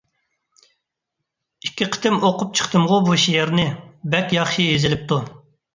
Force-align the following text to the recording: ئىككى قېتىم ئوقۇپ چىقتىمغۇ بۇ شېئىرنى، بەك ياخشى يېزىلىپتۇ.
ئىككى 1.67 1.89
قېتىم 1.97 2.17
ئوقۇپ 2.23 2.57
چىقتىمغۇ 2.61 2.99
بۇ 3.11 3.19
شېئىرنى، 3.27 3.71
بەك 4.17 4.39
ياخشى 4.41 4.71
يېزىلىپتۇ. 4.73 5.25